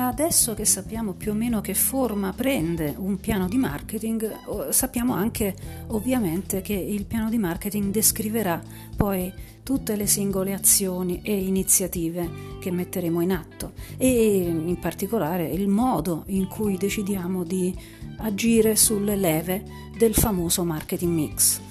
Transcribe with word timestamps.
Adesso 0.00 0.54
che 0.54 0.64
sappiamo 0.64 1.14
più 1.14 1.32
o 1.32 1.34
meno 1.34 1.60
che 1.60 1.74
forma 1.74 2.32
prende 2.32 2.94
un 2.96 3.18
piano 3.18 3.48
di 3.48 3.56
marketing, 3.56 4.70
sappiamo 4.70 5.12
anche 5.14 5.56
ovviamente 5.88 6.60
che 6.60 6.74
il 6.74 7.04
piano 7.04 7.28
di 7.28 7.36
marketing 7.36 7.90
descriverà 7.90 8.62
poi 8.94 9.32
tutte 9.64 9.96
le 9.96 10.06
singole 10.06 10.54
azioni 10.54 11.20
e 11.24 11.36
iniziative 11.36 12.30
che 12.60 12.70
metteremo 12.70 13.20
in 13.20 13.32
atto 13.32 13.72
e 13.96 14.36
in 14.46 14.78
particolare 14.78 15.48
il 15.48 15.66
modo 15.66 16.22
in 16.26 16.46
cui 16.46 16.76
decidiamo 16.76 17.42
di 17.42 17.76
agire 18.18 18.76
sulle 18.76 19.16
leve 19.16 19.64
del 19.98 20.14
famoso 20.14 20.62
marketing 20.62 21.12
mix. 21.12 21.67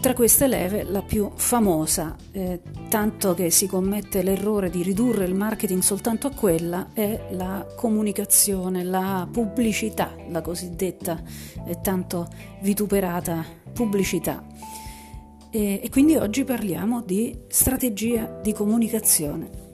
Tra 0.00 0.14
queste 0.14 0.46
leve 0.46 0.84
la 0.84 1.02
più 1.02 1.32
famosa, 1.34 2.14
eh, 2.30 2.60
tanto 2.88 3.34
che 3.34 3.50
si 3.50 3.66
commette 3.66 4.22
l'errore 4.22 4.70
di 4.70 4.84
ridurre 4.84 5.24
il 5.24 5.34
marketing 5.34 5.82
soltanto 5.82 6.28
a 6.28 6.30
quella, 6.30 6.90
è 6.92 7.26
la 7.30 7.66
comunicazione, 7.74 8.84
la 8.84 9.28
pubblicità, 9.30 10.14
la 10.28 10.40
cosiddetta 10.40 11.20
eh, 11.66 11.80
tanto 11.82 12.28
vituperata 12.60 13.44
pubblicità. 13.72 14.46
E, 15.50 15.80
e 15.82 15.90
quindi 15.90 16.14
oggi 16.14 16.44
parliamo 16.44 17.02
di 17.02 17.36
strategia 17.48 18.38
di 18.40 18.52
comunicazione. 18.52 19.67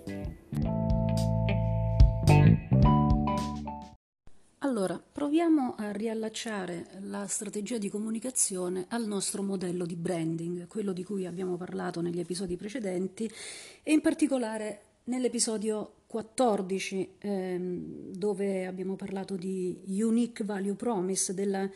Allora, 4.74 5.00
proviamo 5.00 5.76
a 5.78 5.92
riallacciare 5.92 6.88
la 7.02 7.28
strategia 7.28 7.78
di 7.78 7.88
comunicazione 7.88 8.86
al 8.88 9.06
nostro 9.06 9.40
modello 9.40 9.86
di 9.86 9.94
branding, 9.94 10.66
quello 10.66 10.92
di 10.92 11.04
cui 11.04 11.26
abbiamo 11.26 11.56
parlato 11.56 12.00
negli 12.00 12.18
episodi 12.18 12.56
precedenti 12.56 13.30
e 13.84 13.92
in 13.92 14.00
particolare 14.00 14.80
nell'episodio 15.04 15.98
14 16.08 17.08
ehm, 17.18 18.14
dove 18.16 18.66
abbiamo 18.66 18.96
parlato 18.96 19.36
di 19.36 19.80
Unique 19.86 20.44
Value 20.44 20.74
Promise, 20.74 21.34
della 21.34 21.70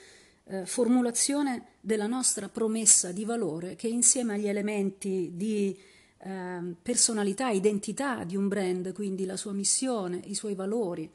eh, 0.47 0.67
formulazione 0.67 1.67
della 1.81 2.09
nostra 2.09 2.48
promessa 2.48 3.12
di 3.12 3.25
valore 3.25 3.77
che 3.77 3.87
insieme 3.87 4.34
agli 4.34 4.48
elementi 4.48 5.31
di 5.34 5.78
eh, 6.19 6.75
personalità, 6.83 7.50
identità 7.50 8.25
di 8.25 8.34
un 8.34 8.48
brand, 8.48 8.92
quindi 8.92 9.25
la 9.25 9.37
sua 9.37 9.53
missione, 9.53 10.20
i 10.25 10.34
suoi 10.34 10.56
valori, 10.56 11.09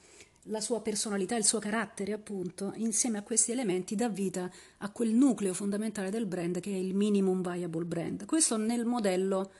la 0.47 0.59
sua 0.59 0.81
personalità, 0.81 1.35
il 1.35 1.45
suo 1.45 1.59
carattere, 1.59 2.13
appunto, 2.13 2.73
insieme 2.75 3.17
a 3.17 3.23
questi 3.23 3.51
elementi 3.51 3.95
dà 3.95 4.09
vita 4.09 4.49
a 4.79 4.89
quel 4.89 5.13
nucleo 5.13 5.53
fondamentale 5.53 6.09
del 6.09 6.25
brand 6.25 6.59
che 6.59 6.71
è 6.71 6.77
il 6.77 6.93
minimum 6.93 7.41
viable 7.41 7.85
brand. 7.85 8.25
Questo 8.25 8.57
nel 8.57 8.85
modello 8.85 9.51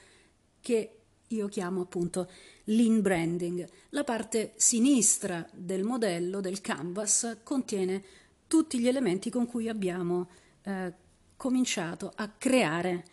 che 0.59 0.97
io 1.27 1.47
chiamo 1.47 1.81
appunto 1.81 2.29
lean 2.65 3.01
branding. 3.01 3.67
La 3.89 4.03
parte 4.03 4.53
sinistra 4.55 5.47
del 5.53 5.83
modello, 5.83 6.41
del 6.41 6.61
canvas, 6.61 7.37
contiene 7.43 8.03
tutti 8.47 8.79
gli 8.79 8.87
elementi 8.87 9.29
con 9.29 9.47
cui 9.47 9.67
abbiamo 9.67 10.29
eh, 10.63 10.93
cominciato 11.37 12.11
a 12.15 12.29
creare 12.29 13.05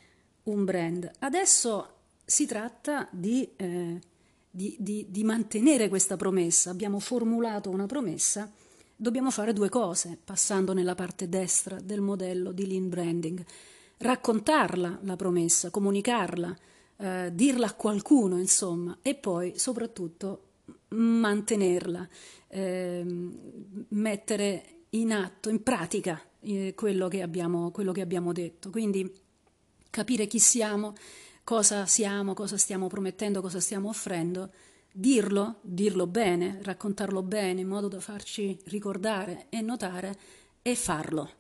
un 0.45 0.65
brand. 0.65 1.11
Adesso 1.21 1.95
si 2.25 2.47
tratta 2.47 3.09
di 3.11 3.49
eh, 3.57 4.01
di, 4.51 4.77
di, 4.79 5.07
di 5.09 5.23
mantenere 5.23 5.89
questa 5.89 6.17
promessa, 6.17 6.71
abbiamo 6.71 6.99
formulato 6.99 7.71
una 7.71 7.87
promessa, 7.87 8.51
dobbiamo 8.97 9.31
fare 9.31 9.53
due 9.53 9.69
cose, 9.69 10.19
passando 10.23 10.73
nella 10.73 10.95
parte 10.95 11.29
destra 11.29 11.79
del 11.81 12.01
modello 12.01 12.53
di 12.53 12.67
lean 12.67 12.89
branding. 12.89 13.45
Raccontarla 13.99 15.01
la 15.03 15.17
promessa, 15.17 15.71
comunicarla, 15.71 16.57
eh, 16.97 17.31
dirla 17.33 17.67
a 17.67 17.75
qualcuno, 17.75 18.39
insomma, 18.39 18.99
e 19.03 19.15
poi 19.15 19.53
soprattutto 19.57 20.45
mantenerla, 20.89 22.09
eh, 22.49 23.05
mettere 23.89 24.65
in 24.91 25.13
atto, 25.13 25.49
in 25.49 25.63
pratica 25.63 26.21
eh, 26.41 26.75
quello, 26.75 27.09
che 27.09 27.23
abbiamo, 27.23 27.71
quello 27.71 27.93
che 27.93 28.01
abbiamo 28.01 28.33
detto. 28.33 28.71
Quindi 28.71 29.11
capire 29.91 30.27
chi 30.27 30.39
siamo 30.39 30.95
cosa 31.45 31.87
siamo, 31.87 32.35
cosa 32.35 32.57
stiamo 32.57 32.87
promettendo, 32.87 33.41
cosa 33.41 33.61
stiamo 33.61 33.89
offrendo, 33.89 34.51
dirlo, 34.93 35.57
dirlo 35.63 36.07
bene, 36.07 36.61
raccontarlo 36.63 37.23
bene 37.23 37.61
in 37.61 37.69
modo 37.69 37.89
da 37.89 38.01
farci 38.01 38.59
ricordare 38.65 39.47
e 39.49 39.61
notare 39.61 40.19
e 40.63 40.75
farlo. 40.75 41.39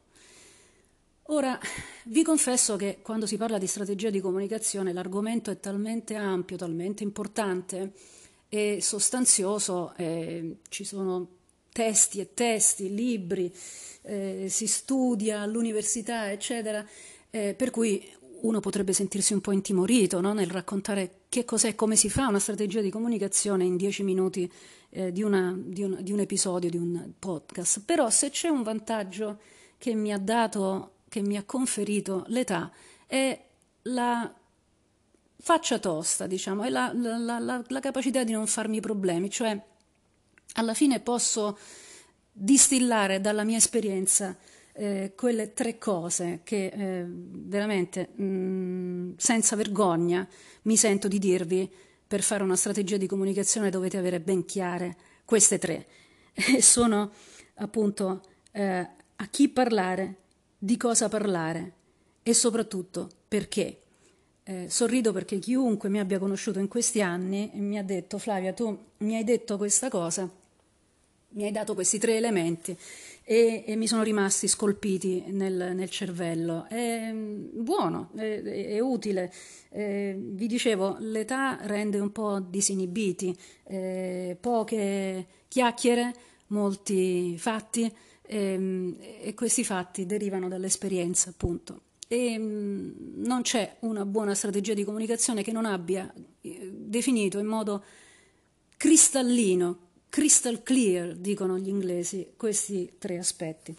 Ora, 1.33 1.59
vi 2.07 2.25
confesso 2.25 2.75
che 2.75 2.99
quando 3.03 3.25
si 3.25 3.37
parla 3.37 3.59
di 3.59 3.69
strategia 3.69 4.11
di 4.11 4.21
comunicazione 4.21 4.93
l'argomento 4.93 5.53
è 5.53 5.61
talmente 5.61 6.17
ampio, 6.17 6.57
talmente 6.57 7.05
importante 7.05 7.93
e 8.49 8.81
sostanzioso, 8.81 9.95
eh, 9.97 10.57
ci 10.69 10.83
sono 10.83 11.29
testi 11.73 12.19
e 12.19 12.35
testi, 12.35 12.93
libri, 12.93 13.55
eh, 14.03 14.47
si 14.49 14.67
studia 14.67 15.43
all'università, 15.43 16.33
eccetera, 16.33 16.85
eh, 17.31 17.55
per 17.55 17.71
cui 17.71 18.05
uno 18.43 18.61
potrebbe 18.61 18.93
sentirsi 18.93 19.33
un 19.33 19.41
po' 19.41 19.53
intimorito 19.53 20.21
no? 20.21 20.33
nel 20.33 20.51
raccontare 20.51 21.23
che 21.29 21.45
cos'è, 21.45 21.75
come 21.75 21.97
si 21.97 22.11
fa 22.11 22.27
una 22.27 22.39
strategia 22.39 22.81
di 22.81 22.91
comunicazione 22.91 23.65
in 23.65 23.77
dieci 23.77 24.03
minuti 24.03 24.51
eh, 24.91 25.13
di, 25.13 25.23
una, 25.23 25.55
di, 25.57 25.83
un, 25.83 25.99
di, 26.01 26.13
un, 26.13 26.21
episodio, 26.21 26.71
di 26.71 26.77
un 26.77 27.13
podcast. 27.19 27.83
Però 27.85 28.11
se 28.11 28.31
c'è 28.31 28.49
un 28.49 28.63
vantaggio 28.63 29.39
che 29.79 29.95
mi 29.95 30.13
ha 30.13 30.19
dato, 30.19 30.95
che 31.09 31.23
mi 31.23 31.37
ha 31.37 31.45
conferito 31.45 32.25
l'età, 32.29 32.71
è 33.07 33.47
la 33.83 34.35
faccia 35.39 35.79
tosta, 35.79 36.27
diciamo, 36.27 36.65
è 36.65 36.69
la, 36.69 36.93
la, 36.95 37.39
la, 37.39 37.65
la 37.67 37.81
capacità 37.81 38.25
di 38.25 38.33
non 38.33 38.47
farmi 38.47 38.81
problemi, 38.81 39.31
cioè 39.31 39.59
alla 40.55 40.75
fine 40.75 41.01
posso 41.01 41.59
distillare 42.33 43.21
dalla 43.21 43.45
mia 43.45 43.57
esperienza 43.57 44.37
eh, 44.81 45.13
quelle 45.15 45.53
tre 45.53 45.77
cose 45.77 46.41
che 46.43 46.73
eh, 46.75 47.05
veramente 47.07 48.09
mh, 48.15 48.25
mm, 48.25 49.13
senza 49.19 49.55
vergogna 49.55 50.27
mi 50.63 50.77
sento 50.79 51.07
di 51.07 51.19
dirvi 51.19 51.71
per 52.07 52.23
fare 52.23 52.43
una 52.43 52.57
strategia 52.57 52.97
di 52.97 53.07
comunicazione 53.07 53.69
dovete 53.69 53.99
avere 53.99 54.21
ben 54.21 54.47
chiare 54.47 54.97
queste 55.25 55.59
tre. 55.59 55.87
E 56.33 56.63
sono 56.63 57.11
appunto 57.57 58.23
eh, 58.53 58.89
a 59.17 59.27
chi 59.29 59.51
parlare, 59.51 60.17
di 60.57 60.79
cosa 60.79 61.11
parlare 61.11 61.73
e 62.23 62.33
soprattutto 62.33 63.11
perché. 63.29 63.81
Eh, 64.43 64.71
sorrido 64.71 65.13
perché 65.13 65.39
chiunque 65.39 65.91
mi 65.91 66.01
abbia 66.01 66.19
conosciuto 66.19 66.59
in 66.59 66.67
questi 66.67 67.03
anni 67.03 67.51
mi 67.55 67.77
ha 67.77 67.85
detto 67.85 68.17
Flavia 68.17 68.55
tu 68.55 68.77
mi 68.99 69.15
hai 69.15 69.23
detto 69.23 69.59
questa 69.59 69.91
cosa, 69.91 70.29
mi 71.33 71.45
hai 71.45 71.53
dato 71.53 71.75
questi 71.75 71.99
tre 71.99 72.17
elementi 72.17 72.77
e, 73.23 73.65
e 73.67 73.77
mi 73.77 73.87
sono 73.87 74.03
rimasti 74.03 74.49
scolpiti 74.49 75.25
nel, 75.29 75.73
nel 75.75 75.91
cervello. 75.91 76.67
È 76.69 77.13
mm, 77.13 77.63
buono, 77.63 78.11
è, 78.17 78.43
è 78.43 78.81
utile. 78.81 79.33
Eh, 79.71 80.17
vi 80.19 80.47
dicevo, 80.47 80.97
l'età 80.99 81.59
rende 81.63 81.99
un 81.99 82.11
po' 82.11 82.41
disinibiti, 82.41 83.37
eh, 83.65 84.37
poche 84.41 85.27
chiacchiere, 85.47 86.13
molti 86.49 87.37
fatti 87.39 87.93
ehm, 88.27 88.97
e 89.21 89.35
questi 89.35 89.63
fatti 89.63 90.07
derivano 90.07 90.49
dall'esperienza, 90.49 91.31
appunto. 91.31 91.83
E 92.09 92.37
mm, 92.37 92.91
non 93.25 93.43
c'è 93.43 93.77
una 93.81 94.05
buona 94.05 94.35
strategia 94.35 94.75
di 94.75 94.83
comunicazione 94.83 95.45
che 95.45 95.53
non 95.53 95.67
abbia 95.67 96.13
eh, 96.41 96.71
definito 96.73 97.39
in 97.39 97.47
modo 97.47 97.85
cristallino 98.77 99.90
crystal 100.11 100.63
clear, 100.63 101.15
dicono 101.15 101.59
gli 101.59 101.69
inglesi, 101.69 102.33
questi 102.37 102.97
tre 102.99 103.17
aspetti. 103.17 103.75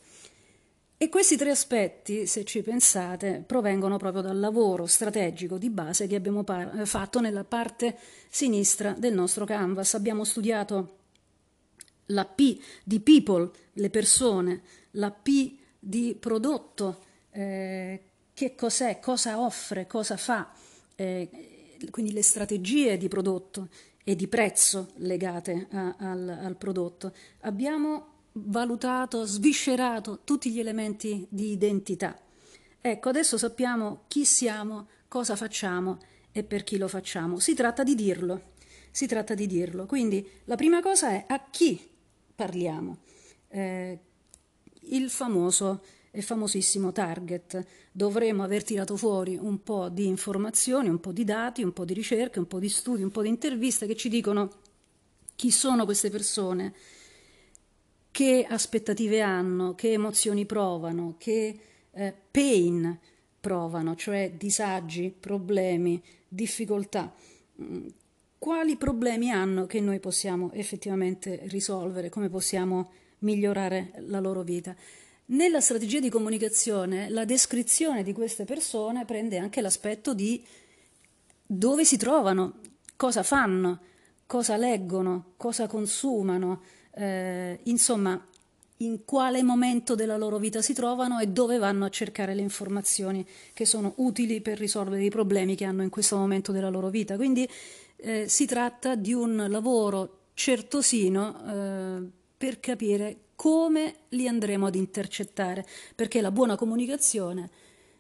E 0.98 1.10
questi 1.10 1.36
tre 1.36 1.50
aspetti, 1.50 2.28
se 2.28 2.46
ci 2.46 2.62
pensate, 2.62 3.44
provengono 3.46 3.98
proprio 3.98 4.22
dal 4.22 4.40
lavoro 4.40 4.86
strategico 4.86 5.58
di 5.58 5.70
base 5.70 6.06
che 6.08 6.16
abbiamo 6.16 6.44
par- 6.44 6.86
fatto 6.86 7.20
nella 7.20 7.44
parte 7.44 7.98
sinistra 8.30 8.94
del 8.94 9.14
nostro 9.14 9.46
canvas. 9.46 9.96
Abbiamo 9.96 10.24
studiato 10.24 10.98
la 12.08 12.26
P 12.26 12.60
di 12.84 13.00
people, 13.00 13.50
le 13.74 13.90
persone, 13.90 14.62
la 14.92 15.10
P 15.10 15.58
di 15.80 16.16
prodotto, 16.20 17.04
eh, 17.32 18.02
che 18.34 18.56
cos'è, 18.56 19.00
cosa 19.00 19.40
offre, 19.40 19.88
cosa 19.88 20.18
fa, 20.18 20.54
eh, 20.96 21.30
quindi 21.90 22.12
le 22.12 22.22
strategie 22.22 22.98
di 22.98 23.08
prodotto, 23.08 23.70
e 24.04 24.16
di 24.16 24.28
prezzo 24.28 24.90
legate 24.96 25.68
a, 25.72 25.96
al, 25.98 26.28
al 26.28 26.56
prodotto. 26.58 27.14
Abbiamo 27.42 28.08
valutato, 28.34 29.26
sviscerato 29.26 30.22
tutti 30.24 30.52
gli 30.52 30.60
elementi 30.60 31.26
di 31.30 31.52
identità. 31.52 32.20
Ecco, 32.80 33.10
adesso 33.10 33.38
sappiamo 33.38 34.04
chi 34.08 34.26
siamo, 34.26 34.88
cosa 35.08 35.36
facciamo 35.36 36.00
e 36.32 36.44
per 36.44 36.64
chi 36.64 36.78
lo 36.78 36.88
facciamo. 36.88 37.40
Si 37.40 37.54
tratta 37.54 37.84
di 37.84 37.96
dirlo. 37.96 38.50
Si 38.90 39.06
tratta 39.06 39.36
di 39.36 39.48
dirlo. 39.48 39.86
Quindi 39.86 40.28
la 40.46 40.56
prima 40.56 40.82
cosa 40.82 41.10
è 41.10 41.26
a 41.28 41.46
chi 41.50 41.90
parliamo. 42.34 42.98
Eh, 43.50 44.00
il 44.84 45.10
famoso 45.10 45.84
e 46.12 46.22
famosissimo 46.22 46.92
target. 46.92 47.66
Dovremmo 47.92 48.44
aver 48.44 48.64
tirato 48.64 48.98
fuori 48.98 49.38
un 49.40 49.64
po' 49.64 49.90
di 49.90 50.08
informazioni, 50.08 50.90
un 50.90 51.00
po' 51.00 51.14
di 51.14 51.24
dati, 51.24 51.64
un 51.64 51.72
po' 51.72 51.86
di 51.86 51.94
ricerche, 51.94 52.40
un 52.40 52.48
po' 52.48 52.60
di 52.60 52.70
studi, 52.70 53.02
un 53.02 53.12
po' 53.12 53.22
di 53.22 53.30
interviste 53.30 53.88
che 53.88 53.96
ci 53.96 54.10
dicono 54.10 54.52
chi 55.36 55.50
sono 55.50 55.86
queste 55.86 56.10
persone, 56.10 56.74
che 58.12 58.46
aspettative 58.48 59.22
hanno, 59.22 59.74
che 59.74 59.94
emozioni 59.94 60.46
provano, 60.46 61.16
che 61.18 61.60
eh, 61.90 62.14
pain 62.30 63.00
provano, 63.40 63.96
cioè 63.96 64.34
disagi, 64.38 65.14
problemi, 65.18 66.02
difficoltà. 66.28 67.14
Mm, 67.62 67.88
quali 68.38 68.76
problemi 68.76 69.32
hanno 69.32 69.66
che 69.66 69.80
noi 69.80 70.00
possiamo 70.00 70.52
effettivamente 70.54 71.42
risolvere, 71.46 72.10
come 72.10 72.30
possiamo 72.30 72.92
migliorare 73.20 73.94
la 74.08 74.20
loro 74.20 74.44
vita. 74.44 74.76
Nella 75.32 75.62
strategia 75.62 76.02
di 76.02 76.10
comunicazione 76.10 77.10
la 77.10 77.24
descrizione 77.24 78.04
di 78.04 78.12
queste 78.12 78.44
persone 78.44 79.06
prende 79.06 79.38
anche 79.38 79.62
l'aspetto 79.62 80.14
di 80.14 80.44
dove 81.46 81.86
si 81.86 81.96
trovano, 81.96 82.60
cosa 82.98 83.24
fanno, 83.24 83.80
cosa 84.26 84.58
leggono, 84.58 85.34
cosa 85.38 85.68
consumano, 85.68 86.64
eh, 86.96 87.60
insomma 87.64 88.28
in 88.78 89.06
quale 89.06 89.42
momento 89.42 89.96
della 89.96 90.18
loro 90.18 90.38
vita 90.38 90.62
si 90.62 90.74
trovano 90.74 91.20
e 91.20 91.28
dove 91.28 91.58
vanno 91.60 91.86
a 91.86 91.90
cercare 91.90 92.36
le 92.36 92.42
informazioni 92.42 93.26
che 93.54 93.66
sono 93.66 93.94
utili 93.98 94.42
per 94.42 94.58
risolvere 94.58 95.06
i 95.06 95.10
problemi 95.10 95.56
che 95.56 95.64
hanno 95.64 95.84
in 95.84 95.90
questo 95.90 96.18
momento 96.18 96.52
della 96.52 96.70
loro 96.70 96.90
vita. 96.90 97.16
Quindi 97.16 97.48
eh, 97.96 98.28
si 98.28 98.46
tratta 98.46 98.96
di 98.96 99.14
un 99.14 99.46
lavoro 99.48 100.24
certosino 100.34 101.42
eh, 101.48 102.10
per 102.36 102.60
capire 102.60 103.18
come 103.42 103.96
li 104.10 104.28
andremo 104.28 104.68
ad 104.68 104.76
intercettare, 104.76 105.66
perché 105.96 106.22
la 106.22 106.30
buona 106.30 106.56
comunicazione, 106.56 107.50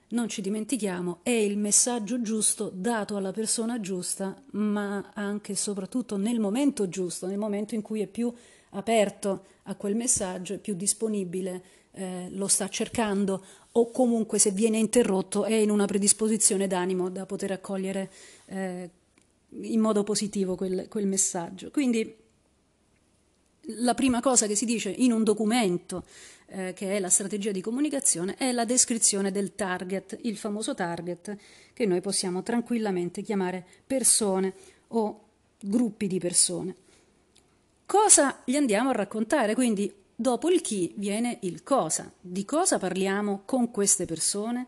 non 0.09 0.29
ci 0.29 0.39
dimentichiamo, 0.39 1.21
è 1.23 1.31
il 1.31 1.57
messaggio 1.57 2.21
giusto 2.21 2.69
dato 2.71 3.15
alla 3.15 3.31
persona 3.31 3.79
giusta, 3.79 4.39
ma 4.51 5.09
anche 5.15 5.53
e 5.53 5.55
soprattutto 5.55 6.15
nel 6.15 6.39
momento 6.39 6.87
giusto, 6.89 7.25
nel 7.25 7.39
momento 7.39 7.73
in 7.73 7.81
cui 7.81 8.01
è 8.01 8.05
più 8.05 8.31
aperto 8.73 9.45
a 9.63 9.73
quel 9.73 9.95
messaggio, 9.95 10.53
è 10.53 10.57
più 10.59 10.75
disponibile, 10.75 11.63
eh, 11.93 12.27
lo 12.29 12.47
sta 12.47 12.69
cercando 12.69 13.43
o 13.71 13.89
comunque 13.89 14.37
se 14.37 14.51
viene 14.51 14.77
interrotto 14.77 15.45
è 15.45 15.55
in 15.55 15.71
una 15.71 15.85
predisposizione 15.85 16.67
d'animo 16.67 17.09
da 17.09 17.25
poter 17.25 17.49
accogliere 17.49 18.11
eh, 18.45 18.91
in 19.49 19.79
modo 19.79 20.03
positivo 20.03 20.53
quel, 20.53 20.87
quel 20.87 21.07
messaggio. 21.07 21.71
Quindi 21.71 22.20
la 23.77 23.93
prima 23.93 24.19
cosa 24.21 24.47
che 24.47 24.55
si 24.55 24.65
dice 24.65 24.89
in 24.89 25.11
un 25.11 25.23
documento 25.23 26.03
eh, 26.47 26.73
che 26.73 26.95
è 26.95 26.99
la 26.99 27.09
strategia 27.09 27.51
di 27.51 27.61
comunicazione 27.61 28.35
è 28.35 28.51
la 28.51 28.65
descrizione 28.65 29.31
del 29.31 29.55
target, 29.55 30.17
il 30.23 30.37
famoso 30.37 30.73
target 30.73 31.37
che 31.73 31.85
noi 31.85 32.01
possiamo 32.01 32.43
tranquillamente 32.43 33.21
chiamare 33.21 33.65
persone 33.85 34.53
o 34.89 35.21
gruppi 35.59 36.07
di 36.07 36.19
persone. 36.19 36.75
Cosa 37.85 38.41
gli 38.45 38.55
andiamo 38.55 38.89
a 38.89 38.93
raccontare? 38.93 39.53
Quindi 39.53 39.93
dopo 40.15 40.49
il 40.49 40.61
chi 40.61 40.93
viene 40.95 41.39
il 41.41 41.63
cosa. 41.63 42.11
Di 42.19 42.45
cosa 42.45 42.77
parliamo 42.77 43.41
con 43.45 43.71
queste 43.71 44.05
persone? 44.05 44.67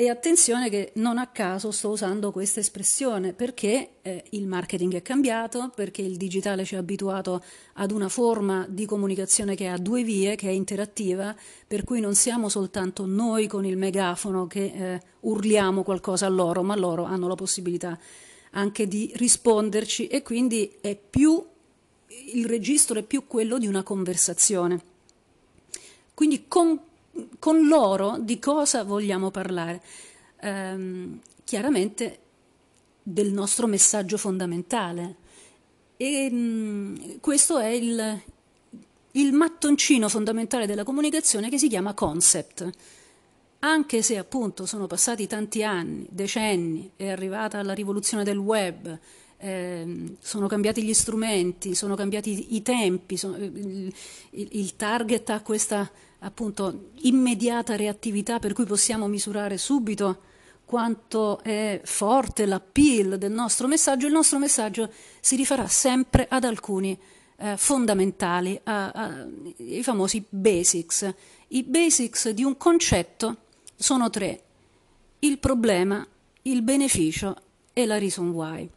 E 0.00 0.10
attenzione 0.10 0.70
che 0.70 0.92
non 0.94 1.18
a 1.18 1.26
caso 1.26 1.72
sto 1.72 1.88
usando 1.88 2.30
questa 2.30 2.60
espressione 2.60 3.32
perché 3.32 3.94
eh, 4.02 4.22
il 4.30 4.46
marketing 4.46 4.94
è 4.94 5.02
cambiato, 5.02 5.72
perché 5.74 6.02
il 6.02 6.16
digitale 6.16 6.64
ci 6.64 6.76
ha 6.76 6.78
abituato 6.78 7.42
ad 7.72 7.90
una 7.90 8.08
forma 8.08 8.64
di 8.68 8.86
comunicazione 8.86 9.56
che 9.56 9.66
ha 9.66 9.76
due 9.76 10.04
vie, 10.04 10.36
che 10.36 10.46
è 10.46 10.52
interattiva, 10.52 11.34
per 11.66 11.82
cui 11.82 11.98
non 11.98 12.14
siamo 12.14 12.48
soltanto 12.48 13.06
noi 13.06 13.48
con 13.48 13.64
il 13.64 13.76
megafono 13.76 14.46
che 14.46 14.66
eh, 14.66 15.00
urliamo 15.22 15.82
qualcosa 15.82 16.26
a 16.26 16.28
loro, 16.28 16.62
ma 16.62 16.76
loro 16.76 17.02
hanno 17.02 17.26
la 17.26 17.34
possibilità 17.34 17.98
anche 18.52 18.86
di 18.86 19.10
risponderci 19.16 20.06
e 20.06 20.22
quindi 20.22 20.78
più, 21.10 21.44
il 22.34 22.46
registro 22.46 23.00
è 23.00 23.02
più 23.02 23.26
quello 23.26 23.58
di 23.58 23.66
una 23.66 23.82
conversazione. 23.82 24.80
Quindi 26.14 26.44
con 26.46 26.86
con 27.38 27.66
loro 27.66 28.18
di 28.20 28.38
cosa 28.38 28.84
vogliamo 28.84 29.30
parlare? 29.30 29.82
Ehm, 30.40 31.20
chiaramente 31.44 32.18
del 33.02 33.32
nostro 33.32 33.66
messaggio 33.66 34.16
fondamentale. 34.16 35.16
E 35.96 36.28
mm, 36.30 36.96
questo 37.20 37.58
è 37.58 37.68
il, 37.68 38.22
il 39.12 39.32
mattoncino 39.32 40.08
fondamentale 40.08 40.66
della 40.66 40.84
comunicazione 40.84 41.48
che 41.48 41.58
si 41.58 41.68
chiama 41.68 41.94
concept. 41.94 42.70
Anche 43.60 44.02
se 44.02 44.18
appunto 44.18 44.66
sono 44.66 44.86
passati 44.86 45.26
tanti 45.26 45.64
anni, 45.64 46.06
decenni, 46.10 46.92
è 46.94 47.08
arrivata 47.08 47.62
la 47.62 47.72
rivoluzione 47.72 48.22
del 48.22 48.36
web, 48.36 48.96
eh, 49.38 50.16
sono 50.20 50.46
cambiati 50.48 50.82
gli 50.82 50.92
strumenti, 50.92 51.74
sono 51.74 51.94
cambiati 51.94 52.56
i 52.56 52.62
tempi, 52.62 53.16
sono, 53.16 53.36
il, 53.36 53.92
il, 54.30 54.76
target 54.76 55.30
ha 55.30 55.40
questa 55.42 55.88
appunto 56.20 56.90
immediata 57.02 57.76
reattività 57.76 58.40
per 58.40 58.52
cui 58.52 58.64
possiamo 58.64 59.06
misurare 59.06 59.56
subito 59.56 60.22
quanto 60.64 61.40
è 61.42 61.80
forte 61.84 62.44
l'appeal 62.44 63.16
del 63.16 63.32
nostro 63.32 63.68
messaggio, 63.68 64.06
il 64.06 64.12
nostro 64.12 64.38
messaggio 64.38 64.90
si 65.20 65.36
rifarà 65.36 65.66
sempre 65.66 66.26
ad 66.28 66.44
alcuni 66.44 66.98
eh, 67.36 67.56
fondamentali, 67.56 68.60
ai 68.64 69.82
famosi 69.82 70.22
basics. 70.28 71.14
I 71.48 71.62
basics 71.62 72.28
di 72.30 72.42
un 72.42 72.56
concetto 72.56 73.36
sono 73.76 74.10
tre, 74.10 74.42
il 75.20 75.38
problema, 75.38 76.06
il 76.42 76.62
beneficio 76.62 77.36
e 77.72 77.86
la 77.86 77.96
reason 77.96 78.28
why. 78.30 78.68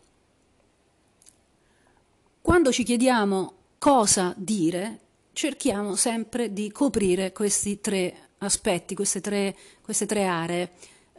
Quando 2.52 2.74
ci 2.74 2.84
chiediamo 2.84 3.54
cosa 3.78 4.34
dire, 4.36 5.00
cerchiamo 5.32 5.96
sempre 5.96 6.52
di 6.52 6.70
coprire 6.70 7.32
questi 7.32 7.80
tre 7.80 8.14
aspetti, 8.40 8.94
queste 8.94 9.22
tre, 9.22 9.56
queste 9.80 10.06
tre 10.06 10.26
aree. 10.26 10.72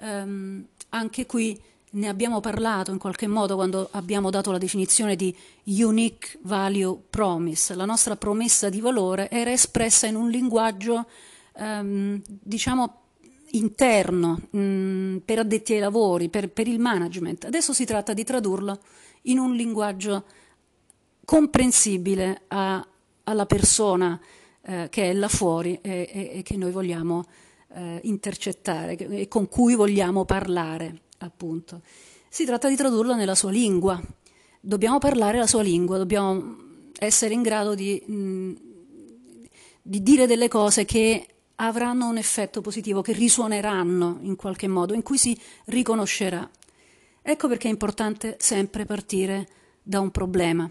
Um, 0.03 0.63
anche 0.91 1.25
qui 1.25 1.59
ne 1.93 2.09
abbiamo 2.09 2.41
parlato 2.41 2.91
in 2.91 2.99
qualche 2.99 3.29
modo 3.29 3.55
quando 3.55 3.89
abbiamo 3.93 4.29
dato 4.29 4.51
la 4.51 4.59
definizione 4.59 5.17
di 5.17 5.35
unique 5.65 6.39
value 6.43 7.01
promise. 7.09 7.75
La 7.77 7.87
nostra 7.87 8.15
promessa 8.17 8.69
di 8.69 8.81
valore 8.81 9.31
era 9.31 9.51
espressa 9.51 10.07
in 10.07 10.17
un 10.17 10.29
linguaggio, 10.29 11.07
um, 11.55 12.21
diciamo, 12.27 13.01
interno, 13.53 14.39
um, 14.51 15.23
per 15.25 15.39
addetti 15.39 15.73
ai 15.73 15.81
lavori, 15.81 16.29
per, 16.29 16.51
per, 16.51 16.69
il 16.69 16.79
management. 16.79 17.47
Adesso 17.47 17.73
si 17.73 17.87
tratta 17.87 18.13
di 18.13 18.23
tradurlo 18.23 18.81
in 19.23 19.39
un 19.39 19.55
linguaggio 19.55 20.25
comprensibile 21.33 22.43
a, 22.49 22.87
alla 23.25 23.47
persona 23.47 24.21
eh, 24.61 24.89
che 24.91 25.09
è 25.09 25.13
là 25.15 25.29
fuori 25.29 25.79
e, 25.81 26.07
e, 26.13 26.31
e 26.35 26.43
che 26.43 26.59
noi 26.59 26.71
vogliamo 26.71 27.25
eh, 27.73 28.01
intercettare 28.03 28.99
e 28.99 29.29
con 29.29 29.49
cui 29.49 29.75
vogliamo 29.75 30.27
parlare, 30.27 31.05
appunto. 31.21 31.81
Si 32.29 32.45
tratta 32.45 32.69
di 32.69 32.77
tradurlo 32.77 33.15
nella 33.15 33.35
sua 33.35 33.51
lingua. 33.51 33.99
Dobbiamo 34.61 34.99
parlare 34.99 35.39
la 35.39 35.47
sua 35.47 35.63
lingua, 35.63 35.97
dobbiamo 35.97 36.57
essere 36.99 37.33
in 37.33 37.41
grado 37.41 37.75
di, 37.75 37.99
mh, 38.05 38.53
di 39.81 40.03
dire 40.03 40.27
delle 40.27 40.49
cose 40.49 40.85
che 40.85 41.27
avranno 41.55 42.09
un 42.09 42.19
effetto 42.19 42.61
positivo, 42.61 43.01
che 43.01 43.15
risuoneranno 43.15 44.19
in 44.21 44.37
qualche 44.37 44.69
modo, 44.69 44.93
in 44.93 45.01
cui 45.01 45.17
si 45.17 45.35
riconoscerà. 45.65 46.47
Ecco 47.23 47.49
perché 47.49 47.69
è 47.69 47.71
importante 47.71 48.37
sempre 48.39 48.85
partire 48.85 49.49
da 49.83 49.99
un 49.99 50.11
problema 50.11 50.71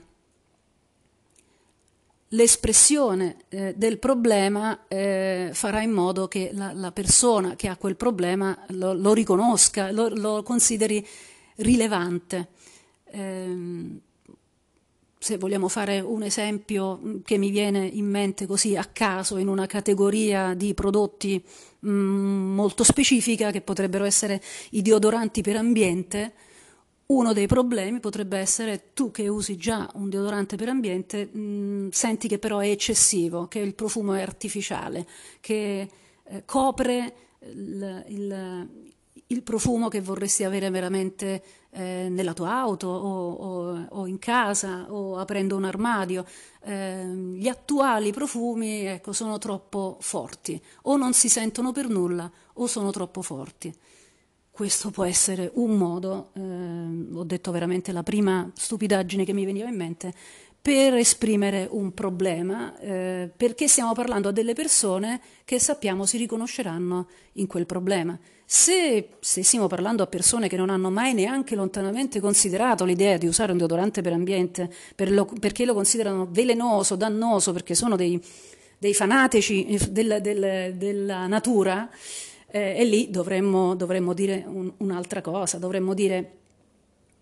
l'espressione 2.34 3.38
eh, 3.50 3.74
del 3.76 3.98
problema 3.98 4.88
eh, 4.88 5.50
farà 5.54 5.82
in 5.82 5.92
modo 5.92 6.28
che 6.28 6.52
la, 6.54 6.72
la, 6.74 6.92
persona 6.92 7.56
che 7.56 7.68
ha 7.68 7.76
quel 7.76 7.96
problema 7.96 8.58
lo, 8.70 8.94
lo 8.94 9.14
riconosca, 9.14 9.92
lo, 9.92 10.10
lo, 10.10 10.44
consideri 10.44 11.06
rilevante. 11.58 12.48
Eh, 13.06 14.00
se 15.18 15.38
vogliamo 15.38 15.68
fare 15.68 16.00
un 16.00 16.24
esempio 16.24 17.00
che 17.24 17.38
mi 17.38 17.52
viene 17.52 17.86
in 17.86 18.10
mente 18.10 18.48
così 18.48 18.76
a 18.76 18.86
caso 18.86 19.38
in 19.38 19.48
una 19.48 19.68
categoria 19.68 20.56
di 20.56 20.74
prodotti 20.74 21.44
mh, 21.80 21.92
mm, 21.92 22.56
molto 22.56 22.84
specifica 22.84 23.52
che 23.52 23.62
potrebbero 23.62 24.04
essere 24.06 24.42
i 24.72 24.82
deodoranti 24.82 25.42
per 25.42 25.58
ambiente, 25.58 26.34
uno 27.12 27.34
dei 27.34 27.48
problemi 27.48 28.00
potrebbe 28.00 28.38
essere 28.38 28.94
tu 28.94 29.12
che 29.12 29.28
usi 29.28 29.58
già 29.58 29.90
un 29.96 30.10
deodorante 30.10 30.56
per 30.56 30.70
ambiente, 30.70 31.30
mh, 31.32 31.40
mm, 31.40 31.88
senti 31.90 32.28
che 32.28 32.40
però 32.40 32.60
è 32.60 32.70
eccessivo, 32.70 33.48
che 33.48 33.60
il 33.60 33.76
profumo 33.76 34.14
è 34.14 34.22
artificiale, 34.22 35.06
che 35.40 35.90
eh, 36.24 36.46
copre 36.46 37.14
il, 37.40 38.06
il, 38.08 38.70
il, 39.28 39.44
profumo 39.44 39.90
che 39.90 40.00
vorresti 40.00 40.44
avere 40.44 40.70
veramente 40.70 41.44
eh, 41.72 42.08
nella 42.10 42.34
tua 42.34 42.54
auto 42.54 42.88
o, 42.88 43.32
o, 43.32 43.86
o, 43.90 44.08
in 44.08 44.20
casa 44.20 44.86
o 44.90 45.18
aprendo 45.18 45.58
un 45.58 45.66
armadio. 45.66 46.26
Eh, 46.64 47.06
gli 47.06 47.48
attuali 47.48 48.12
profumi 48.12 48.86
ecco, 48.86 49.12
sono 49.12 49.38
troppo 49.38 49.98
forti, 50.00 50.62
o 50.84 50.96
non 50.96 51.14
si 51.14 51.28
sentono 51.28 51.72
per 51.72 51.90
nulla 51.90 52.32
o 52.54 52.68
sono 52.68 52.92
troppo 52.92 53.22
forti 53.22 53.74
questo 54.62 54.92
può 54.92 55.06
essere 55.06 55.50
un 55.56 55.76
modo, 55.76 56.30
eh, 56.34 56.40
ho 56.40 57.24
detto 57.24 57.50
veramente 57.50 57.92
la 57.92 58.04
prima 58.04 58.48
stupidaggine 58.56 59.26
che 59.26 59.34
mi 59.34 59.44
veniva 59.44 59.68
in 59.68 59.76
mente, 59.76 60.14
per 60.62 60.94
esprimere 60.94 61.68
un 61.68 61.96
problema, 61.96 62.78
eh, 62.78 63.32
perché 63.36 63.68
stiamo 63.68 63.94
parlando 63.94 64.30
a 64.30 64.32
delle 64.32 64.54
persone 64.54 65.20
che 65.46 65.58
sappiamo 65.58 66.06
si 66.06 66.18
riconosceranno 66.18 67.08
in 67.34 67.48
quel 67.48 67.66
problema. 67.66 68.16
Se 68.46 69.18
stessimo 69.20 69.66
parlando 69.66 70.04
a 70.04 70.06
persone 70.06 70.48
che 70.48 70.58
non 70.58 70.70
hanno 70.70 70.92
mai 70.92 71.16
neanche 71.16 71.56
lontanamente 71.56 72.20
considerato 72.20 72.86
l'idea 72.86 73.18
di 73.18 73.26
usare 73.26 73.54
un 73.54 73.58
deodorante 73.58 74.04
per 74.04 74.14
ambiente 74.14 74.72
per 74.94 75.12
lo, 75.12 75.26
perché 75.26 75.66
lo 75.66 75.74
considerano 75.74 76.28
velenoso, 76.30 76.96
dannoso, 76.96 77.52
perché 77.52 77.74
sono 77.74 77.96
dei, 77.96 78.22
dei 78.78 78.94
fanatici 78.94 79.76
del, 79.90 80.20
del, 80.22 80.76
della 80.76 81.26
natura, 81.26 81.90
eh, 82.52 82.76
e 82.78 82.86
lì 82.86 83.10
dovremmo, 83.10 83.76
dovremmo 83.76 84.14
dire 84.14 84.44
un, 84.46 84.72
un'altra 84.78 85.22
cosa, 85.22 85.58
dovremmo 85.58 85.94
dire 85.94 86.32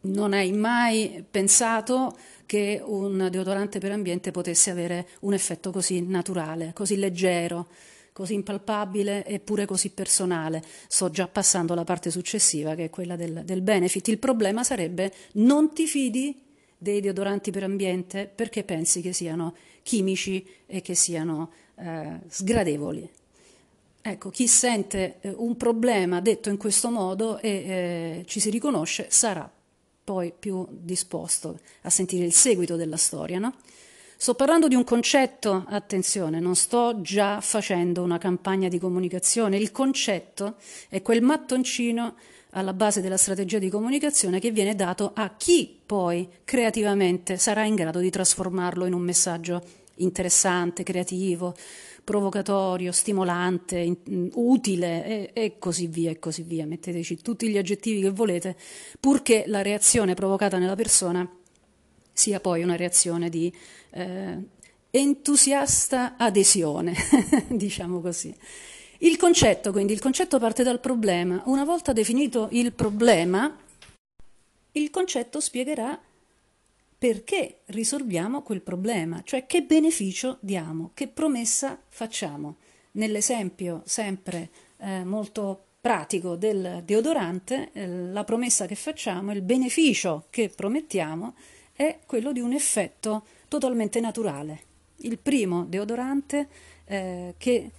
non 0.02 0.34
hai 0.34 0.52
mai 0.52 1.24
pensato 1.30 2.18
che 2.46 2.82
un 2.84 3.28
deodorante 3.30 3.80
per 3.80 3.92
ambiente 3.92 4.32
potesse 4.32 4.72
avere 4.72 5.08
un 5.22 5.34
effetto 5.34 5.72
così 5.72 6.02
naturale, 6.02 6.72
così 6.74 6.96
leggero, 6.96 7.68
così 8.12 8.34
impalpabile 8.34 9.26
eppure 9.26 9.66
così 9.66 9.90
personale. 9.92 10.64
Sto 10.88 11.10
già 11.10 11.28
passando 11.28 11.74
alla 11.74 11.84
parte 11.84 12.10
successiva 12.12 12.76
che 12.76 12.86
è 12.86 12.90
quella 12.90 13.16
del, 13.16 13.44
del 13.46 13.62
benefit. 13.62 14.08
Il 14.08 14.20
problema 14.20 14.64
sarebbe 14.64 15.14
non 15.34 15.74
ti 15.74 15.86
fidi 15.86 16.42
dei 16.78 17.02
deodoranti 17.02 17.52
per 17.52 17.64
ambiente 17.64 18.32
perché 18.34 18.64
pensi 18.64 19.02
che 19.02 19.14
siano 19.14 19.54
chimici 19.84 20.46
e 20.66 20.82
che 20.82 20.96
siano 20.96 21.52
eh, 21.76 22.20
sgradevoli. 22.28 23.10
Ecco, 24.02 24.30
chi 24.30 24.48
sente 24.48 25.18
eh, 25.22 25.34
un 25.36 25.58
problema 25.58 26.22
detto 26.22 26.50
in 26.50 26.58
questo 26.58 26.90
modo 26.90 27.40
e 27.40 27.50
eh, 27.50 28.24
ci 28.26 28.40
si 28.40 28.50
riconosce 28.50 29.08
sarà 29.10 29.50
poi 30.04 30.34
più 30.38 30.66
disposto 30.70 31.60
a 31.82 31.90
sentire 31.90 32.26
il 32.26 32.34
seguito 32.34 32.76
della 32.76 32.98
storia, 32.98 33.40
no? 33.40 33.56
Sto 34.22 34.34
parlando 34.34 34.68
di 34.68 34.76
un 34.76 34.84
concetto, 34.84 35.66
attenzione, 35.68 36.40
non 36.40 36.56
sto 36.56 37.00
già 37.02 37.40
facendo 37.40 38.02
una 38.02 38.18
campagna 38.18 38.68
di 38.68 38.78
comunicazione, 38.78 39.56
il 39.56 39.72
concetto 39.72 40.56
è 40.90 41.02
quel 41.02 41.22
mattoncino 41.22 42.16
alla 42.52 42.74
base 42.74 43.02
della 43.02 43.18
strategia 43.18 43.60
di 43.60 43.70
comunicazione 43.70 44.40
che 44.40 44.52
viene 44.52 44.76
dato 44.76 45.12
a 45.14 45.36
chi 45.38 45.80
poi 45.86 46.28
creativamente 46.44 47.38
sarà 47.38 47.64
in 47.64 47.76
grado 47.76 48.00
di 48.00 48.10
trasformarlo 48.10 48.86
in 48.86 48.94
un 48.94 49.02
messaggio 49.02 49.62
interessante, 49.96 50.84
creativo, 50.84 51.56
provocatorio, 52.10 52.92
stimolante, 52.92 53.88
mm, 53.88 54.30
utile 54.34 55.06
e, 55.06 55.30
e, 55.32 55.60
così 55.60 55.86
via 55.86 56.10
e 56.10 56.18
così 56.18 56.42
via. 56.42 56.66
Metteteci 56.66 57.22
tutti 57.22 57.48
gli 57.48 57.58
aggettivi 57.58 58.02
che 58.02 58.10
volete, 58.10 58.56
purché 59.00 59.44
la 59.46 59.62
reazione 59.62 60.16
provocata 60.16 60.58
nella 60.58 60.74
persona 60.74 61.30
sia 62.12 62.40
poi 62.40 62.64
una 62.64 62.76
reazione 62.76 63.30
di 63.30 63.54
eh, 63.92 64.38
entusiasta 64.90 66.16
adesione, 66.18 66.96
diciamo 67.48 68.02
così. 68.02 68.36
Il 69.02 69.16
concetto, 69.16 69.72
quindi, 69.72 69.94
il 69.94 70.00
concetto 70.00 70.40
parte 70.40 70.64
dal 70.64 70.80
problema. 70.80 71.44
Una 71.46 71.64
volta 71.64 71.94
definito 71.94 72.48
il 72.54 72.74
problema, 72.74 73.56
il 74.72 74.90
concetto 74.90 75.40
spiegherà 75.40 75.98
perché 77.00 77.62
risolviamo 77.68 78.42
quel 78.42 78.62
problema, 78.62 79.22
cioè 79.24 79.46
che 79.46 79.64
beneficio 79.64 80.38
diamo, 80.42 80.92
che 80.94 81.08
promessa 81.08 81.80
facciamo. 81.88 82.58
Nell'esempio 82.92 83.82
sempre 83.86 84.50
eh, 84.80 85.06
molto 85.06 85.64
pratico 85.80 86.36
del 86.36 86.82
deodorante, 86.84 87.70
eh, 87.72 87.88
la 87.88 88.26
promessa 88.26 88.66
che 88.66 88.76
facciamo, 88.76 89.32
il 89.32 89.42
beneficio 89.42 90.26
che 90.30 90.52
promettiamo 90.54 91.36
è 91.72 92.00
quello 92.06 92.34
di 92.34 92.42
un 92.42 92.52
effetto 92.52 93.26
totalmente 93.48 94.02
naturale. 94.02 94.64
Il 94.98 95.20
primo 95.20 95.64
deodorante 95.64 96.50
eh, 96.84 97.36
che 97.38 97.72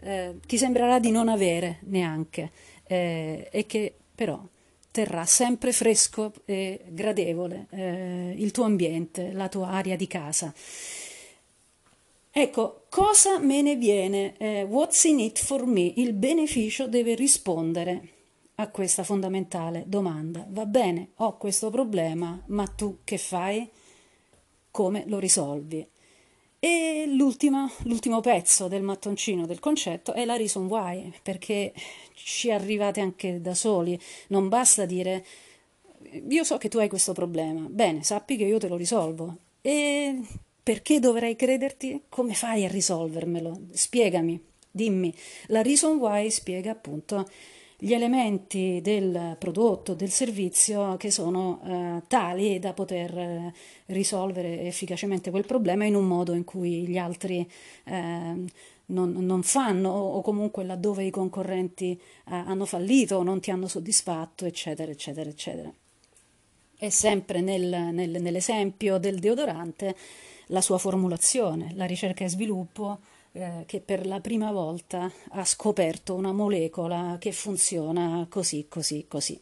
eh, 0.00 0.34
ti 0.44 0.58
sembrerà 0.58 0.98
di 0.98 1.12
non 1.12 1.28
avere 1.28 1.78
neanche 1.82 2.50
eh, 2.88 3.48
e 3.52 3.66
che 3.66 3.94
però 4.12 4.44
terrà 4.98 5.24
sempre 5.26 5.70
fresco 5.70 6.32
e 6.44 6.80
gradevole 6.88 7.68
eh, 7.70 8.34
il 8.36 8.50
tuo 8.50 8.64
ambiente, 8.64 9.30
la 9.30 9.48
tua 9.48 9.68
area 9.68 9.94
di 9.94 10.08
casa. 10.08 10.52
Ecco, 12.32 12.86
cosa 12.88 13.38
me 13.38 13.62
ne 13.62 13.76
viene? 13.76 14.36
Eh, 14.38 14.64
what's 14.64 15.04
in 15.04 15.20
it 15.20 15.38
for 15.38 15.66
me? 15.66 15.92
Il 15.94 16.14
beneficio 16.14 16.88
deve 16.88 17.14
rispondere 17.14 18.08
a 18.56 18.66
questa 18.70 19.04
fondamentale 19.04 19.84
domanda. 19.86 20.44
Va 20.48 20.66
bene, 20.66 21.10
ho 21.18 21.36
questo 21.36 21.70
problema, 21.70 22.42
ma 22.46 22.66
tu 22.66 22.98
che 23.04 23.18
fai? 23.18 23.70
Come 24.72 25.04
lo 25.06 25.20
risolvi? 25.20 25.86
E 26.60 27.04
l'ultimo, 27.06 27.70
pezzo 28.20 28.66
del 28.66 28.82
mattoncino 28.82 29.46
del 29.46 29.60
concetto 29.60 30.12
è 30.12 30.24
la 30.24 30.36
reason 30.36 30.66
why, 30.66 31.12
perché 31.22 31.72
ci 32.14 32.50
arrivate 32.50 33.00
anche 33.00 33.40
da 33.40 33.54
soli, 33.54 33.98
non 34.28 34.48
basta 34.48 34.84
dire 34.84 35.24
io 36.28 36.44
so 36.44 36.58
che 36.58 36.68
tu 36.68 36.78
hai 36.78 36.88
questo 36.88 37.12
problema, 37.12 37.66
bene, 37.68 38.02
sappi 38.02 38.36
che 38.36 38.44
io 38.44 38.58
te 38.58 38.68
lo 38.68 38.76
risolvo. 38.76 39.36
E 39.60 40.20
perché 40.62 41.00
dovrei 41.00 41.36
crederti? 41.36 42.02
Come 42.08 42.34
fai 42.34 42.64
a 42.64 42.68
risolvermelo? 42.68 43.60
Spiegami, 43.70 44.40
dimmi. 44.70 45.14
La 45.46 45.62
reason 45.62 45.96
why 45.96 46.30
spiega 46.30 46.70
appunto 46.70 47.28
gli 47.80 47.92
elementi 47.92 48.80
del 48.82 49.36
prodotto, 49.38 49.94
del 49.94 50.10
servizio 50.10 50.96
che 50.96 51.12
sono 51.12 51.60
eh, 51.64 52.02
tali 52.08 52.58
da 52.58 52.72
poter 52.72 53.16
eh, 53.16 53.54
risolvere 53.86 54.62
efficacemente 54.62 55.30
quel 55.30 55.46
problema 55.46 55.84
in 55.84 55.94
un 55.94 56.04
modo 56.04 56.34
in 56.34 56.42
cui 56.42 56.88
gli 56.88 56.98
altri 56.98 57.48
eh, 57.84 58.34
non, 58.86 59.12
non, 59.12 59.42
fanno 59.44 59.90
o 59.90 60.20
comunque 60.22 60.64
laddove 60.64 61.04
i 61.04 61.10
concorrenti 61.10 61.92
eh, 61.92 62.34
hanno 62.34 62.64
fallito 62.64 63.16
o 63.16 63.22
non 63.22 63.38
ti 63.38 63.52
hanno 63.52 63.68
soddisfatto, 63.68 64.44
eccetera, 64.44 64.90
eccetera, 64.90 65.30
eccetera. 65.30 65.72
E 66.80 66.90
sempre 66.90 67.40
nel, 67.40 67.90
nel, 67.92 68.20
nell'esempio 68.20 68.98
del 68.98 69.20
deodorante, 69.20 69.94
la 70.46 70.60
sua 70.60 70.78
formulazione, 70.78 71.72
la 71.74 71.84
ricerca 71.84 72.24
e 72.24 72.28
sviluppo 72.28 72.98
eh, 73.32 73.64
che 73.66 73.80
per 73.80 74.06
la 74.06 74.20
prima 74.20 74.50
volta 74.52 75.10
ha 75.30 75.44
scoperto 75.44 76.14
una 76.14 76.32
molecola 76.32 77.16
che 77.18 77.32
funziona 77.32 78.26
così, 78.28 78.66
così, 78.68 79.06
così. 79.08 79.40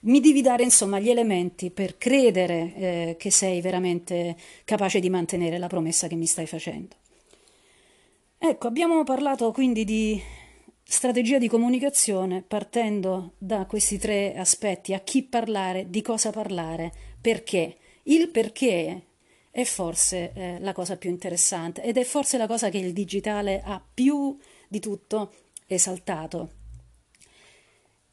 Mi 0.00 0.20
devi 0.20 0.42
dare 0.42 0.62
insomma 0.62 0.98
gli 0.98 1.08
elementi 1.08 1.70
per 1.70 1.96
credere 1.96 2.74
eh, 2.74 3.16
che 3.18 3.30
sei 3.30 3.60
veramente 3.60 4.36
capace 4.64 5.00
di 5.00 5.08
mantenere 5.08 5.56
la 5.58 5.66
promessa 5.66 6.08
che 6.08 6.14
mi 6.14 6.26
stai 6.26 6.46
facendo. 6.46 6.96
Ecco, 8.36 8.66
abbiamo 8.66 9.02
parlato 9.04 9.50
quindi 9.52 9.84
di 9.84 10.20
strategia 10.82 11.38
di 11.38 11.48
comunicazione 11.48 12.42
partendo 12.42 13.32
da 13.38 13.64
questi 13.64 13.96
tre 13.96 14.34
aspetti, 14.36 14.92
a 14.92 15.00
chi 15.00 15.22
parlare, 15.22 15.88
di 15.88 16.02
cosa 16.02 16.30
parlare, 16.30 16.92
perché. 17.20 17.78
Il 18.06 18.28
perché 18.28 19.02
è 19.54 19.62
forse 19.62 20.32
eh, 20.34 20.58
la 20.58 20.72
cosa 20.72 20.96
più 20.96 21.08
interessante 21.08 21.80
ed 21.84 21.96
è 21.96 22.02
forse 22.02 22.36
la 22.38 22.48
cosa 22.48 22.70
che 22.70 22.78
il 22.78 22.92
digitale 22.92 23.62
ha 23.64 23.80
più 23.94 24.36
di 24.66 24.80
tutto 24.80 25.32
esaltato. 25.68 26.50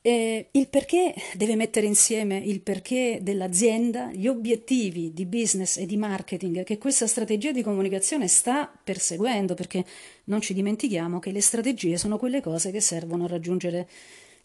E 0.03 0.49
il 0.51 0.67
perché 0.67 1.15
deve 1.33 1.55
mettere 1.55 1.87
insieme 1.87 2.37
il 2.37 2.61
perché 2.61 3.21
dell'azienda, 3.23 4.11
gli 4.11 4.27
obiettivi 4.27 5.13
di 5.13 5.25
business 5.25 5.77
e 5.77 5.87
di 5.87 5.97
marketing 5.97 6.63
che 6.63 6.77
questa 6.77 7.07
strategia 7.07 7.51
di 7.51 7.63
comunicazione 7.63 8.27
sta 8.27 8.71
perseguendo, 8.83 9.55
perché 9.55 9.83
non 10.25 10.41
ci 10.41 10.53
dimentichiamo 10.53 11.17
che 11.17 11.31
le 11.31 11.41
strategie 11.41 11.97
sono 11.97 12.19
quelle 12.19 12.41
cose 12.41 12.69
che 12.69 12.81
servono 12.81 13.23
a 13.23 13.27
raggiungere 13.27 13.87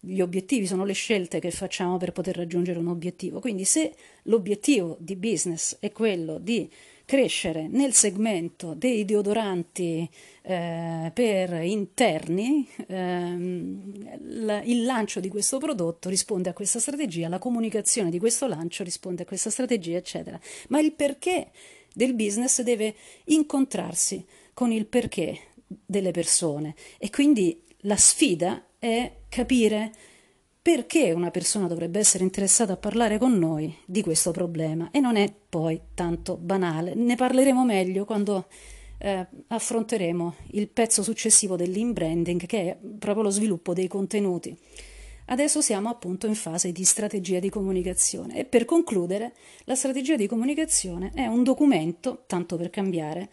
gli 0.07 0.21
obiettivi, 0.21 0.67
sono 0.67 0.85
le 0.85 0.93
scelte 0.93 1.41
che 1.41 1.51
facciamo 1.51 1.97
per 1.97 2.13
poter 2.13 2.37
raggiungere 2.37 2.79
un 2.79 2.87
obiettivo. 2.87 3.41
Quindi 3.41 3.65
se 3.65 3.93
l'obiettivo 4.25 4.97
di 5.01 5.17
business 5.17 5.77
è 5.81 5.91
quello 5.91 6.39
di 6.39 6.71
crescere 7.05 7.69
nel 7.69 7.93
segmento 7.93 8.75
dei 8.75 9.05
deodoranti 9.05 10.09
eh, 10.43 11.11
per 11.13 11.63
interni, 11.63 12.69
ehm, 12.87 14.61
il 14.65 14.85
lancio 14.85 15.21
di 15.21 15.29
questo 15.29 15.59
prodotto 15.59 16.09
risponde 16.09 16.51
a 16.51 16.53
questa 16.53 16.79
strategia, 16.79 17.29
la 17.29 17.39
comunicazione 17.39 18.11
di 18.11 18.19
questo 18.19 18.47
lancio 18.47 18.85
risponde 18.85 19.23
a 19.23 19.27
questa 19.27 19.51
strategia, 19.51 19.97
eccetera. 19.97 20.39
Ma 20.69 20.81
il 20.81 20.93
perché 20.93 21.51
del 21.93 22.15
business 22.15 22.61
deve 22.63 22.95
incontrarsi 23.25 24.25
con 24.53 24.71
il 24.71 24.87
perché 24.87 25.39
delle 25.67 26.11
persone 26.11 26.75
e 26.99 27.11
quindi 27.11 27.63
la 27.81 27.97
sfida 27.97 28.65
è 28.87 29.12
capire 29.28 29.93
perché 30.62 31.12
una 31.12 31.31
persona 31.31 31.66
dovrebbe 31.66 31.99
essere 31.99 32.25
interessata 32.25 32.73
a 32.73 32.76
parlare 32.76 33.19
con 33.19 33.38
noi 33.38 33.76
di 33.85 34.02
questo 34.02 34.33
problema 34.33 34.90
e 34.90 35.00
non 35.00 35.16
è 35.16 35.33
poi 35.49 35.81
tanto 35.95 36.37
banale. 36.37 36.95
Ne 36.95 37.14
parleremo 37.14 37.64
meglio 37.64 38.05
quando 38.05 38.47
eh, 38.99 39.26
affronteremo 39.47 40.35
il 40.52 40.69
pezzo 40.69 41.02
successivo 41.02 41.57
dell'inbranding 41.57 42.47
che 42.47 42.61
è 42.61 42.78
proprio 42.99 43.25
lo 43.25 43.31
sviluppo 43.31 43.75
dei 43.75 43.88
contenuti. 43.88 44.57
Adesso 45.26 45.61
siamo 45.61 45.88
appunto 45.88 46.26
in 46.26 46.37
fase 46.37 46.71
di 46.71 46.85
strategia 46.85 47.40
di 47.40 47.50
comunicazione 47.50 48.38
e 48.38 48.45
per 48.45 48.64
concludere 48.64 49.35
la 49.64 49.75
strategia 49.75 50.14
di 50.14 50.28
comunicazione 50.28 51.11
è 51.14 51.26
un 51.26 51.43
documento, 51.43 52.25
tanto 52.26 52.57
per 52.57 52.71
cambiare, 52.71 53.28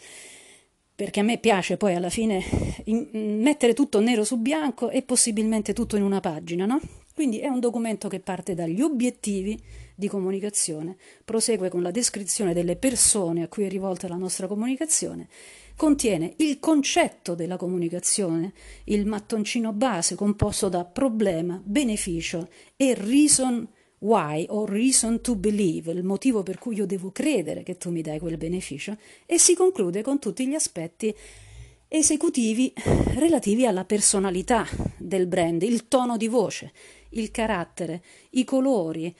perché 0.95 1.21
a 1.21 1.23
me 1.23 1.37
piace 1.39 1.77
poi 1.77 1.95
alla 1.95 2.09
fine 2.09 2.43
mettere 2.85 3.73
tutto 3.73 3.99
nero 3.99 4.23
su 4.23 4.37
bianco 4.37 4.89
e 4.89 5.01
possibilmente 5.01 5.73
tutto 5.73 5.95
in 5.95 6.03
una 6.03 6.19
pagina, 6.19 6.65
no? 6.65 6.79
Quindi 7.13 7.39
è 7.39 7.47
un 7.47 7.59
documento 7.59 8.07
che 8.07 8.19
parte 8.19 8.55
dagli 8.55 8.81
obiettivi 8.81 9.59
di 9.95 10.07
comunicazione, 10.07 10.97
prosegue 11.23 11.69
con 11.69 11.81
la 11.81 11.91
descrizione 11.91 12.53
delle 12.53 12.75
persone 12.75 13.43
a 13.43 13.47
cui 13.47 13.65
è 13.65 13.69
rivolta 13.69 14.07
la 14.07 14.15
nostra 14.15 14.47
comunicazione, 14.47 15.27
contiene 15.75 16.33
il 16.37 16.59
concetto 16.59 17.35
della 17.35 17.57
comunicazione, 17.57 18.53
il 18.85 19.05
mattoncino 19.05 19.73
base 19.73 20.15
composto 20.15 20.69
da 20.69 20.85
problema, 20.85 21.61
beneficio 21.63 22.49
e 22.75 22.95
reason 22.95 23.67
why 24.03 24.45
o 24.49 24.65
reason 24.65 25.21
to 25.21 25.35
believe, 25.35 25.91
il 25.91 26.03
motivo 26.03 26.43
per 26.43 26.59
cui 26.59 26.75
io 26.75 26.85
devo 26.85 27.11
credere 27.11 27.63
che 27.63 27.77
tu 27.77 27.89
mi 27.89 28.01
dai 28.01 28.19
quel 28.19 28.37
beneficio, 28.37 28.97
e 29.25 29.37
si 29.37 29.55
conclude 29.55 30.01
con 30.01 30.19
tutti 30.19 30.47
gli 30.47 30.53
aspetti 30.53 31.13
esecutivi 31.87 32.73
relativi 33.15 33.65
alla 33.65 33.85
personalità 33.85 34.65
del 34.97 35.27
brand, 35.27 35.61
il 35.61 35.87
tono 35.87 36.17
di 36.17 36.27
voce, 36.27 36.71
il 37.09 37.31
carattere, 37.31 38.03
i 38.31 38.43
colori. 38.43 39.15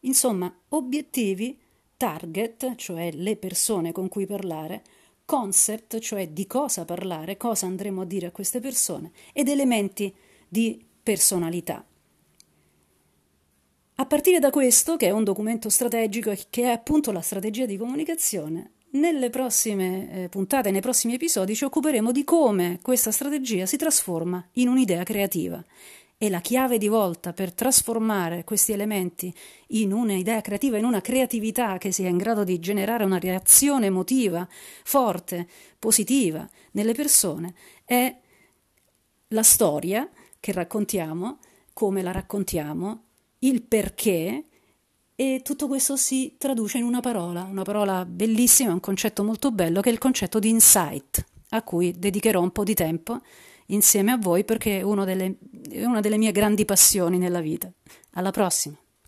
Insomma, 0.00 0.52
obiettivi, 0.70 1.58
target, 1.96 2.74
cioè 2.76 3.12
le 3.12 3.36
persone 3.36 3.92
con 3.92 4.08
cui 4.08 4.26
parlare, 4.26 4.82
concept, 5.24 5.98
cioè 5.98 6.28
di 6.28 6.46
cosa 6.46 6.84
parlare, 6.84 7.36
cosa 7.36 7.66
andremo 7.66 8.00
a 8.00 8.06
dire 8.06 8.26
a 8.26 8.32
queste 8.32 8.60
persone, 8.60 9.12
ed 9.32 9.48
elementi 9.48 10.12
di 10.48 10.82
personalità. 11.02 11.84
A 14.00 14.06
partire 14.06 14.38
da 14.38 14.50
questo, 14.50 14.96
che 14.96 15.08
è 15.08 15.10
un 15.10 15.24
documento 15.24 15.68
strategico 15.68 16.30
e 16.30 16.38
che 16.50 16.62
è 16.62 16.70
appunto 16.70 17.10
la 17.10 17.20
strategia 17.20 17.66
di 17.66 17.76
comunicazione, 17.76 18.74
nelle 18.90 19.28
prossime 19.28 20.08
eh, 20.10 20.28
puntate, 20.28 20.70
nei 20.70 20.80
prossimi 20.80 21.14
episodi, 21.14 21.56
ci 21.56 21.64
occuperemo 21.64 22.12
di 22.12 22.22
come 22.22 22.78
questa 22.80 23.10
strategia 23.10 23.66
si 23.66 23.76
trasforma 23.76 24.46
in 24.52 24.68
un'idea 24.68 25.02
creativa. 25.02 25.60
E 26.16 26.30
la 26.30 26.38
chiave 26.38 26.78
di 26.78 26.86
volta 26.86 27.32
per 27.32 27.52
trasformare 27.52 28.44
questi 28.44 28.70
elementi 28.70 29.34
in 29.68 29.92
un'idea 29.92 30.42
creativa, 30.42 30.78
in 30.78 30.84
una 30.84 31.00
creatività 31.00 31.76
che 31.78 31.90
sia 31.90 32.08
in 32.08 32.18
grado 32.18 32.44
di 32.44 32.60
generare 32.60 33.02
una 33.02 33.18
reazione 33.18 33.86
emotiva 33.86 34.46
forte, 34.84 35.48
positiva 35.76 36.48
nelle 36.70 36.94
persone, 36.94 37.52
è 37.84 38.16
la 39.28 39.42
storia 39.42 40.08
che 40.38 40.52
raccontiamo, 40.52 41.38
come 41.72 42.00
la 42.00 42.12
raccontiamo, 42.12 43.06
il 43.40 43.62
perché 43.62 44.44
e 45.14 45.40
tutto 45.42 45.66
questo 45.66 45.96
si 45.96 46.36
traduce 46.38 46.78
in 46.78 46.84
una 46.84 47.00
parola, 47.00 47.42
una 47.42 47.64
parola 47.64 48.04
bellissima, 48.04 48.72
un 48.72 48.80
concetto 48.80 49.24
molto 49.24 49.50
bello 49.50 49.80
che 49.80 49.88
è 49.88 49.92
il 49.92 49.98
concetto 49.98 50.38
di 50.38 50.48
insight, 50.48 51.24
a 51.50 51.62
cui 51.62 51.92
dedicherò 51.98 52.40
un 52.40 52.52
po' 52.52 52.62
di 52.62 52.74
tempo 52.74 53.20
insieme 53.66 54.12
a 54.12 54.16
voi 54.16 54.44
perché 54.44 54.80
è, 54.80 55.04
delle, 55.04 55.38
è 55.70 55.84
una 55.84 56.00
delle 56.00 56.18
mie 56.18 56.32
grandi 56.32 56.64
passioni 56.64 57.18
nella 57.18 57.40
vita. 57.40 57.70
Alla 58.12 58.30
prossima! 58.30 58.78